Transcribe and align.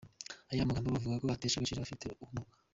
Aya 0.51 0.69
magambo 0.69 0.87
bavuga 0.89 1.19
ko 1.21 1.25
atesha 1.35 1.57
agaciro 1.57 1.79
abafite 1.79 2.05
ubumuga. 2.21 2.53